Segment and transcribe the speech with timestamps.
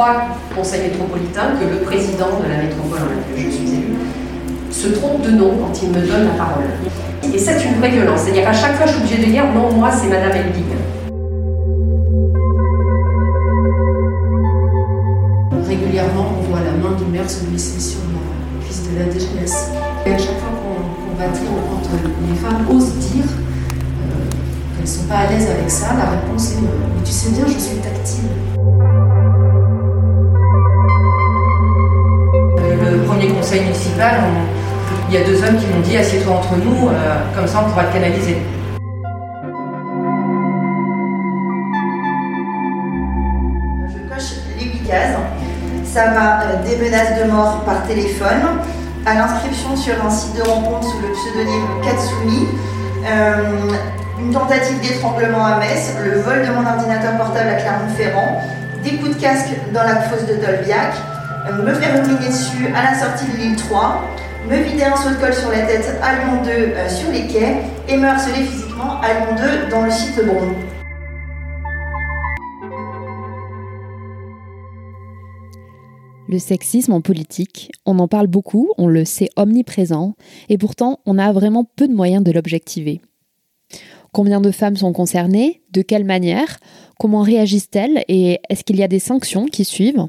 [0.00, 3.98] Trois conseils métropolitains que le président de la métropole dans laquelle je suis élue
[4.70, 6.64] se trompe de nom quand il me donne la parole.
[7.22, 8.20] Et c'est une vraie violence.
[8.20, 10.64] C'est-à-dire qu'à chaque fois, je suis obligée de dire non, moi, c'est Madame Elbig.
[15.68, 19.52] Régulièrement, on voit la main du maire se glisser sur la cuisse de la DGS.
[20.06, 21.90] Et à chaque fois qu'on va dire, quand
[22.26, 24.30] les femmes osent dire euh,
[24.74, 27.44] qu'elles ne sont pas à l'aise avec ça, la réponse est Mais tu sais bien,
[27.46, 29.19] je suis tactile.
[33.58, 34.20] Municipal,
[35.08, 36.92] il y a deux hommes qui m'ont dit assieds-toi entre nous, euh,
[37.34, 38.38] comme ça on pourra te canaliser.
[43.88, 45.16] Je coche les 8 cases.
[45.84, 48.60] Ça va euh, des menaces de mort par téléphone
[49.04, 52.46] à l'inscription sur un site de rencontre sous le pseudonyme Katsumi,
[53.10, 53.72] euh,
[54.20, 58.42] une tentative d'étranglement à Metz, le vol de mon ordinateur portable à Clermont-Ferrand,
[58.84, 60.92] des coups de casque dans la fosse de Dolbiac,
[61.48, 64.04] euh, me faire ruminer dessus à la sortie de l'île 3,
[64.48, 67.26] me vider un saut de colle sur la tête à Lyon 2 euh, sur les
[67.26, 67.56] quais
[67.88, 70.54] et me harceler physiquement à Lyon 2 dans le site Bron.
[76.28, 80.14] Le sexisme en politique, on en parle beaucoup, on le sait omniprésent,
[80.48, 83.00] et pourtant on a vraiment peu de moyens de l'objectiver.
[84.12, 85.62] Combien de femmes sont concernées?
[85.72, 86.58] De quelle manière?
[86.98, 88.04] Comment réagissent-elles?
[88.08, 90.06] Et est-ce qu'il y a des sanctions qui suivent?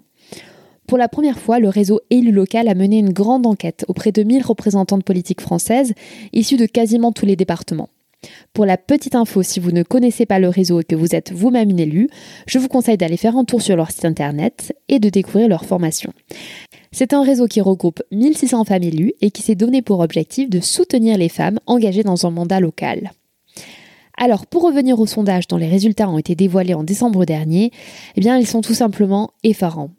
[0.92, 4.24] Pour la première fois, le réseau élu local a mené une grande enquête auprès de
[4.24, 5.94] 1000 représentantes politiques françaises
[6.34, 7.88] issues de quasiment tous les départements.
[8.52, 11.32] Pour la petite info, si vous ne connaissez pas le réseau et que vous êtes
[11.32, 12.10] vous-même une élue,
[12.46, 15.64] je vous conseille d'aller faire un tour sur leur site internet et de découvrir leur
[15.64, 16.12] formation.
[16.92, 20.60] C'est un réseau qui regroupe 1600 femmes élues et qui s'est donné pour objectif de
[20.60, 23.12] soutenir les femmes engagées dans un mandat local.
[24.18, 27.72] Alors, pour revenir au sondage dont les résultats ont été dévoilés en décembre dernier,
[28.18, 29.92] eh bien, ils sont tout simplement effarants.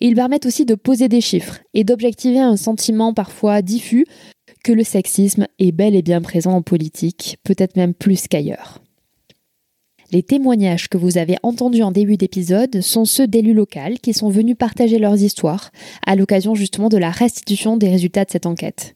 [0.00, 4.06] Ils permettent aussi de poser des chiffres et d'objectiver un sentiment parfois diffus
[4.62, 8.80] que le sexisme est bel et bien présent en politique, peut-être même plus qu'ailleurs.
[10.12, 14.28] Les témoignages que vous avez entendus en début d'épisode sont ceux d'élus locaux qui sont
[14.28, 15.70] venus partager leurs histoires
[16.06, 18.94] à l'occasion justement de la restitution des résultats de cette enquête.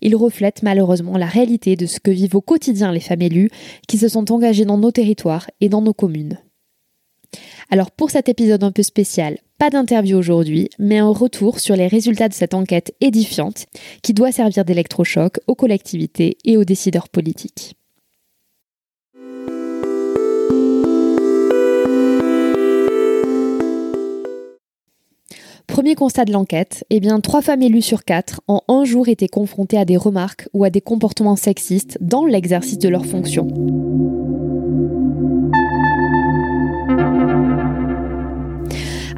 [0.00, 3.50] Ils reflètent malheureusement la réalité de ce que vivent au quotidien les femmes élues
[3.88, 6.38] qui se sont engagées dans nos territoires et dans nos communes.
[7.72, 11.86] Alors pour cet épisode un peu spécial, pas d'interview aujourd'hui, mais un retour sur les
[11.86, 13.64] résultats de cette enquête édifiante
[14.02, 17.74] qui doit servir d'électrochoc aux collectivités et aux décideurs politiques.
[25.66, 29.78] Premier constat de l'enquête, eh trois femmes élues sur quatre en un jour étaient confrontées
[29.78, 33.48] à des remarques ou à des comportements sexistes dans l'exercice de leurs fonctions.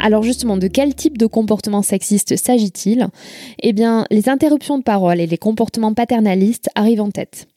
[0.04, 3.09] Alors justement, de quel type de comportement sexiste s'agit-il?
[3.62, 7.48] Eh bien, les interruptions de parole et les comportements paternalistes arrivent en tête.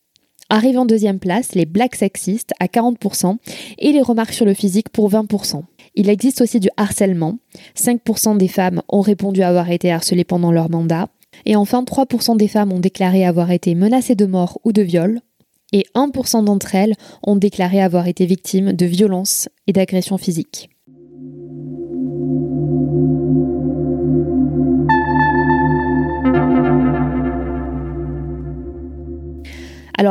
[0.50, 3.36] Arrivent en deuxième place les blagues sexistes à 40%
[3.80, 5.64] et les remarques sur le physique pour 20%.
[5.96, 7.38] Il existe aussi du harcèlement.
[7.76, 11.10] 5% des femmes ont répondu avoir été harcelées pendant leur mandat.
[11.46, 15.20] Et enfin, 3% des femmes ont déclaré avoir été menacées de mort ou de viol.
[15.74, 16.94] Et 1% d'entre elles
[17.24, 20.70] ont déclaré avoir été victimes de violences et d'agressions physiques.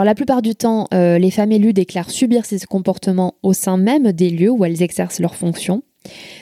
[0.04, 4.12] La plupart du temps, euh, les femmes élues déclarent subir ces comportements au sein même
[4.12, 5.82] des lieux où elles exercent leurs fonctions.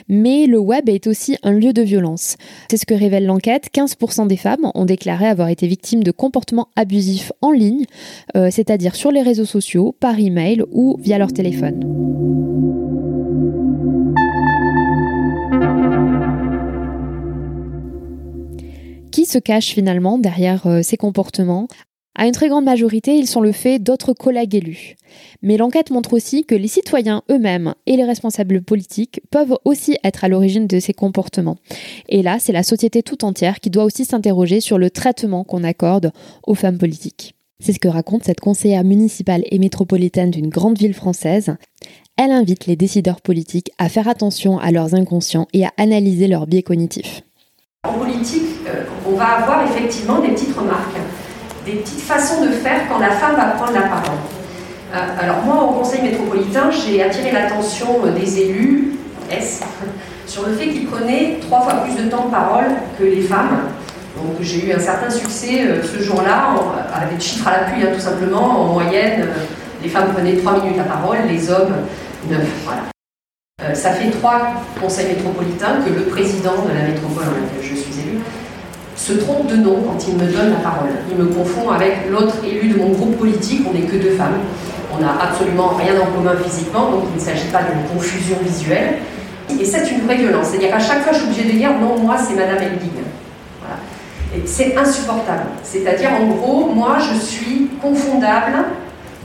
[0.07, 2.37] Mais le web est aussi un lieu de violence.
[2.69, 3.69] C'est ce que révèle l'enquête.
[3.73, 7.85] 15% des femmes ont déclaré avoir été victimes de comportements abusifs en ligne,
[8.35, 11.79] euh, c'est-à-dire sur les réseaux sociaux, par email ou via leur téléphone.
[19.11, 21.67] Qui se cache finalement derrière euh, ces comportements?
[22.15, 24.95] À une très grande majorité, ils sont le fait d'autres collègues élus.
[25.41, 30.23] Mais l'enquête montre aussi que les citoyens eux-mêmes et les responsables politiques peuvent aussi être
[30.23, 31.57] à l'origine de ces comportements.
[32.07, 35.63] Et là, c'est la société tout entière qui doit aussi s'interroger sur le traitement qu'on
[35.63, 36.11] accorde
[36.47, 37.35] aux femmes politiques.
[37.59, 41.55] C'est ce que raconte cette conseillère municipale et métropolitaine d'une grande ville française.
[42.17, 46.47] Elle invite les décideurs politiques à faire attention à leurs inconscients et à analyser leurs
[46.47, 47.23] biais cognitifs.
[47.83, 50.97] En politique, euh, on va avoir effectivement des petites remarques
[51.65, 54.19] des petites façons de faire quand la femme va prendre la parole.
[54.93, 58.93] Euh, alors moi, au Conseil métropolitain, j'ai attiré l'attention euh, des élus,
[59.31, 59.61] S,
[60.27, 62.67] sur le fait qu'ils prenaient trois fois plus de temps de parole
[62.99, 63.61] que les femmes.
[64.15, 66.53] Donc j'ai eu un certain succès euh, ce jour-là,
[66.93, 68.61] avec des chiffres à l'appui, hein, tout simplement.
[68.61, 69.27] En moyenne,
[69.81, 71.73] les femmes prenaient trois minutes la parole, les hommes
[72.29, 72.47] neuf.
[73.73, 78.01] Ça fait trois conseils métropolitains que le président de la métropole dans laquelle je suis
[78.01, 78.19] élue
[79.05, 80.89] se trompe de nom quand il me donne la parole.
[81.11, 84.39] Il me confond avec l'autre élu de mon groupe politique, on n'est que deux femmes.
[84.91, 88.95] On n'a absolument rien en commun physiquement, donc il ne s'agit pas d'une confusion visuelle.
[89.59, 90.47] Et c'est une vraie violence.
[90.47, 92.93] C'est-à-dire qu'à chaque fois, je suis obligée de dire non, moi, c'est Madame Elbig.
[93.61, 93.77] Voilà.
[94.45, 95.45] C'est insupportable.
[95.61, 98.55] C'est-à-dire, en gros, moi, je suis confondable.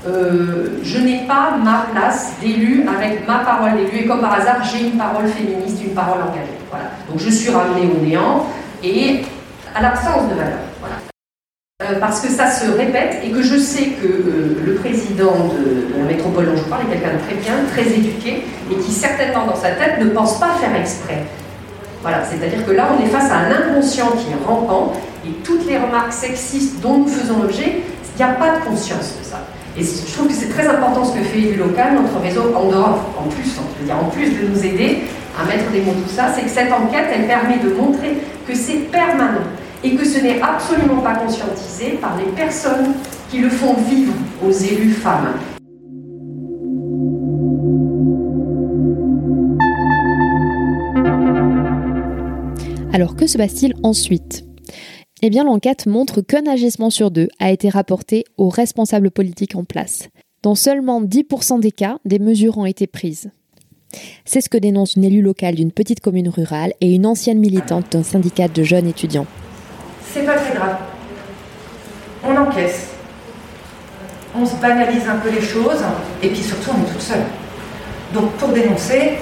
[0.07, 4.05] Euh, je n'ai pas ma place d'élu avec ma parole d'élu.
[4.05, 6.59] Et comme par hasard, j'ai une parole féministe, une parole engagée.
[6.71, 6.87] Voilà.
[7.09, 8.47] Donc je suis ramenée au néant.
[8.83, 9.23] Et
[9.75, 10.59] à l'absence de valeur.
[11.83, 15.99] Euh, parce que ça se répète et que je sais que euh, le président de,
[15.99, 19.47] la métropole dont je parle est quelqu'un de très bien, très éduqué et qui certainement
[19.47, 21.25] dans sa tête ne pense pas faire exprès.
[22.03, 24.93] Voilà, c'est-à-dire que là on est face à un inconscient qui est rampant
[25.27, 27.81] et toutes les remarques sexistes dont nous faisons l'objet,
[28.15, 29.41] il n'y a pas de conscience de ça.
[29.79, 32.69] Et je trouve que c'est très important ce que fait élu local, notre réseau en
[32.69, 34.99] dehors, en plus, je veux dire, en plus de nous aider
[35.41, 38.55] à mettre des mots tout ça, c'est que cette enquête, elle permet de montrer que
[38.55, 39.47] c'est permanent
[39.83, 42.95] et que ce n'est absolument pas conscientisé par les personnes
[43.31, 44.13] qui le font vivre
[44.47, 45.35] aux élus femmes.
[52.93, 54.45] Alors que se passe-t-il ensuite?
[55.23, 59.65] Eh bien l'enquête montre qu'un agissement sur deux a été rapporté aux responsables politiques en
[59.65, 60.09] place.
[60.43, 63.31] Dans seulement 10% des cas, des mesures ont été prises.
[64.25, 67.93] C'est ce que dénonce une élue locale d'une petite commune rurale et une ancienne militante
[67.93, 69.27] d'un syndicat de jeunes étudiants
[70.13, 70.77] c'est pas très grave.
[72.25, 72.89] On encaisse.
[74.37, 75.83] On se banalise un peu les choses,
[76.23, 77.25] et puis surtout on est toute seule.
[78.13, 79.19] Donc pour dénoncer,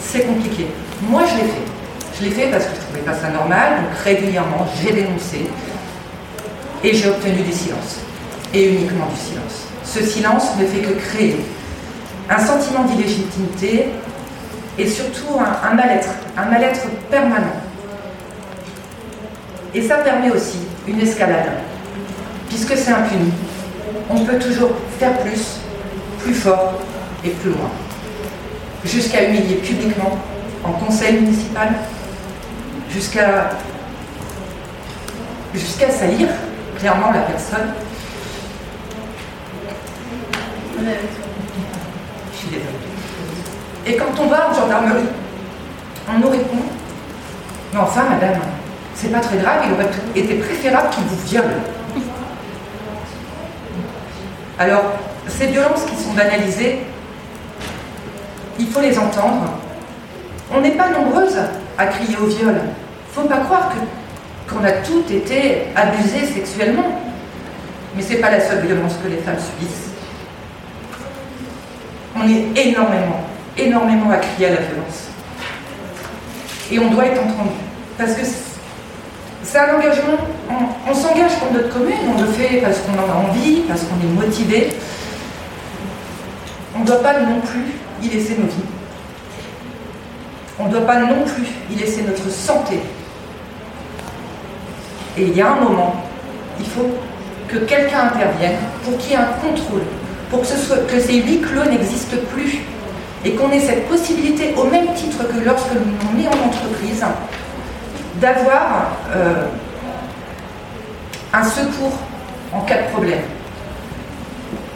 [0.00, 0.66] c'est compliqué.
[1.02, 2.18] Moi je l'ai fait.
[2.18, 5.46] Je l'ai fait parce que je ne trouvais pas ça normal, donc régulièrement j'ai dénoncé
[6.82, 8.00] et j'ai obtenu du silence.
[8.54, 9.66] Et uniquement du silence.
[9.84, 11.36] Ce silence ne fait que créer
[12.30, 13.88] un sentiment d'illégitimité
[14.78, 16.80] et surtout un, un mal-être, un mal-être
[17.10, 17.56] permanent.
[19.74, 21.50] Et ça permet aussi une escalade,
[22.48, 23.32] puisque c'est impuni.
[24.10, 25.58] On peut toujours faire plus,
[26.20, 26.74] plus fort
[27.24, 27.70] et plus loin.
[28.84, 30.18] Jusqu'à humilier publiquement,
[30.64, 31.68] en conseil municipal,
[32.90, 33.50] jusqu'à
[35.54, 36.28] jusqu'à salir
[36.78, 37.72] clairement la personne.
[40.78, 42.66] Je suis désolée.
[43.86, 45.08] Et quand on va en gendarmerie,
[46.08, 46.58] on nous répond
[47.72, 48.40] Mais enfin, madame,
[49.00, 51.44] c'est pas très grave, il aurait été préférable qu'il vous viole.
[54.58, 54.82] Alors,
[55.28, 56.80] ces violences qui sont banalisées,
[58.58, 59.52] il faut les entendre.
[60.52, 61.38] On n'est pas nombreuses
[61.78, 62.56] à crier au viol.
[63.12, 63.70] Faut pas croire
[64.48, 67.00] qu'on a toutes été abusées sexuellement.
[67.94, 69.90] Mais ce n'est pas la seule violence que les femmes subissent.
[72.16, 73.20] On est énormément,
[73.56, 75.08] énormément à crier à la violence.
[76.72, 77.50] Et on doit être entendu.
[77.96, 78.24] Parce que
[79.50, 80.18] c'est un engagement,
[80.86, 83.96] on, s'engage pour notre commune, on le fait parce qu'on en a envie, parce qu'on
[83.96, 84.68] est motivé.
[86.76, 87.64] On ne doit pas non plus
[88.02, 88.68] y laisser nos vies.
[90.58, 92.80] On ne doit pas non plus y laisser notre santé.
[95.16, 95.96] Et il y a un moment,
[96.60, 96.90] il faut
[97.48, 99.82] que quelqu'un intervienne pour qu'il y ait un contrôle,
[100.30, 102.58] pour que, ce soit, que ces huit clos n'existent plus
[103.24, 107.02] et qu'on ait cette possibilité, au même titre que lorsque nous met en entreprise,
[108.20, 109.46] d'avoir euh,
[111.32, 111.98] un secours
[112.52, 113.20] en cas de problème.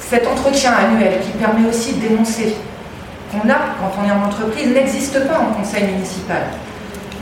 [0.01, 2.57] Cet entretien annuel qui permet aussi de dénoncer
[3.31, 6.43] qu'on a quand on est en entreprise n'existe pas en conseil municipal.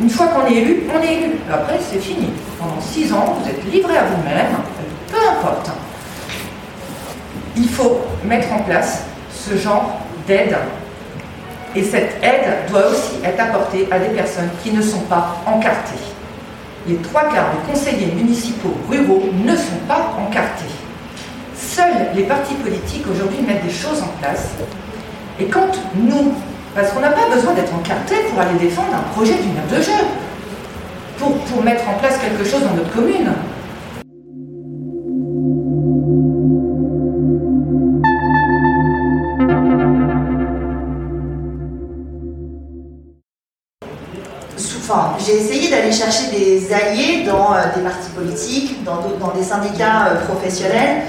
[0.01, 1.33] Une fois qu'on est élu, on est élu.
[1.53, 2.31] Après, c'est fini.
[2.59, 4.57] Pendant six ans, vous êtes livré à vous-même,
[5.09, 5.71] peu importe.
[7.57, 10.57] Il faut mettre en place ce genre d'aide.
[11.77, 16.10] Et cette aide doit aussi être apportée à des personnes qui ne sont pas encartées.
[16.89, 20.65] Les trois quarts des conseillers municipaux ruraux ne sont pas encartés.
[21.57, 24.51] Seuls les partis politiques aujourd'hui mettent des choses en place.
[25.39, 26.35] Et quand nous
[26.75, 29.83] parce qu'on n'a pas besoin d'être encarté pour aller défendre un projet d'une heure de
[29.83, 30.07] jeu,
[31.19, 33.31] pour, pour mettre en place quelque chose dans notre commune.
[45.93, 49.01] Chercher des alliés dans euh, des partis politiques, dans,
[49.37, 51.03] des syndicats euh, professionnels,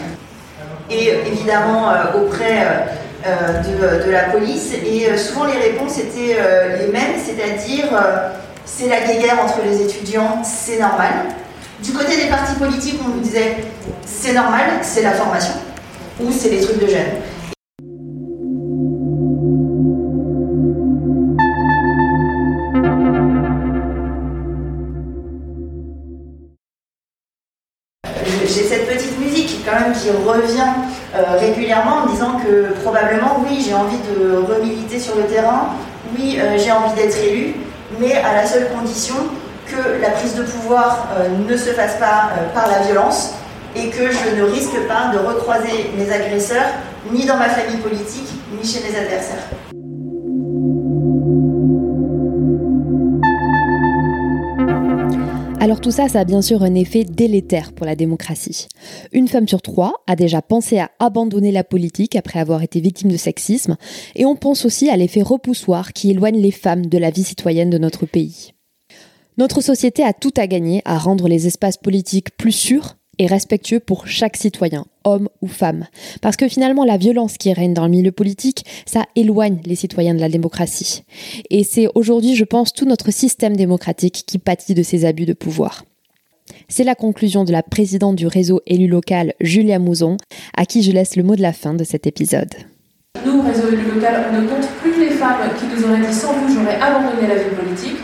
[0.90, 2.88] et évidemment euh, auprès
[3.26, 4.74] euh, de, la police.
[4.74, 6.38] Et souvent les réponses étaient
[6.80, 7.88] les mêmes, c'est-à-dire
[8.66, 11.14] c'est la guéguerre entre les étudiants, c'est normal.
[11.84, 13.58] Du côté des partis politiques, on nous disait
[14.06, 15.54] c'est normal, c'est la formation,
[16.20, 17.22] ou c'est les trucs de jeunes.
[30.02, 30.72] Qui revient
[31.16, 35.70] euh, régulièrement en disant que probablement, oui, j'ai envie de remiliter sur le terrain,
[36.18, 37.56] oui, euh, j'ai envie d'être élu,
[38.00, 39.16] mais à la seule condition
[39.68, 43.36] que la prise de pouvoir euh, ne se fasse pas par la violence
[43.76, 46.72] et que je ne risque pas de recroiser mes agresseurs
[47.12, 49.81] ni dans ma famille politique, ni chez mes adversaires.
[55.82, 58.68] Tout ça, ça a bien sûr un effet délétère pour la démocratie.
[59.12, 63.12] Une femme sur trois a déjà pensé à abandonner la politique après avoir été victime
[63.12, 63.78] de sexisme,
[64.16, 67.72] et on pense aussi à l'effet repoussoir qui éloigne les femmes de la vie citoyenne
[67.72, 68.54] de notre pays.
[69.40, 73.80] Notre société a tout à gagner à rendre les espaces politiques plus sûrs et respectueux
[73.80, 75.88] pour chaque citoyen, homme ou femme.
[76.22, 80.14] Parce que finalement, la violence qui règne dans le milieu politique, ça éloigne les citoyens
[80.14, 81.04] de la démocratie.
[81.50, 85.34] Et c'est aujourd'hui, je pense, tout notre système démocratique qui pâtit de ces abus de
[85.34, 85.84] pouvoir.
[86.68, 90.18] C'est la conclusion de la présidente du réseau élu local, Julia Mouzon,
[90.56, 92.54] à qui je laisse le mot de la fin de cet épisode.
[93.26, 96.34] Nous, réseau élu local, on ne compte plus les femmes qui nous auraient dit sans
[96.34, 97.98] vous, j'aurais abandonné la vie politique.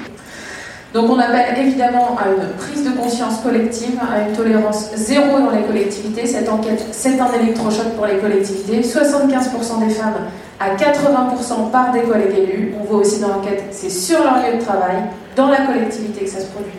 [0.97, 5.51] Donc on appelle évidemment à une prise de conscience collective, à une tolérance zéro dans
[5.51, 6.25] les collectivités.
[6.25, 8.81] Cette enquête, c'est un électrochoc pour les collectivités.
[8.81, 10.15] 75% des femmes
[10.59, 12.73] à 80% par des collègues élus.
[12.81, 14.95] On voit aussi dans l'enquête, c'est sur leur lieu de travail,
[15.35, 16.71] dans la collectivité que ça se produit.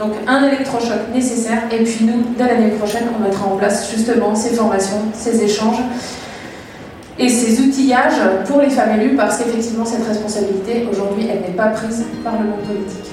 [0.00, 1.62] Donc un électrochoc nécessaire.
[1.70, 5.78] Et puis nous, dès l'année prochaine, on mettra en place justement ces formations, ces échanges
[7.20, 11.68] et ces outillages pour les femmes élues parce qu'effectivement cette responsabilité aujourd'hui elle n'est pas
[11.68, 13.12] prise par le monde politique.